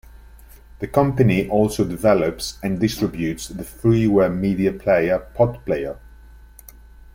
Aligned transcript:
The 0.79 0.87
company 0.87 1.47
also 1.47 1.83
develops 1.85 2.57
and 2.63 2.79
distributes 2.79 3.49
the 3.49 3.61
freeware 3.61 4.35
media 4.35 4.73
player 4.73 5.27
PotPlayer. 5.35 5.99